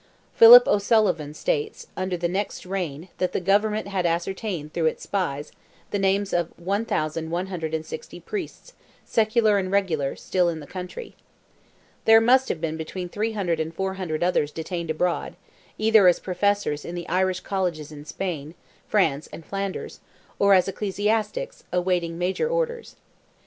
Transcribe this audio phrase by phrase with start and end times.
[0.33, 5.51] Philip O'Sullivan states, under the next reign that the government had ascertained through its spies,
[5.91, 8.73] the names of 1,160 priests,
[9.05, 11.15] secular and regular, still in the country.
[12.05, 15.35] There must have been between 300 and 400 others detained abroad,
[15.77, 18.55] either as Professors in the Irish Colleges in Spain,
[18.87, 19.99] France, and Flanders,
[20.39, 22.95] or as ecclesiastics, awaiting major orders.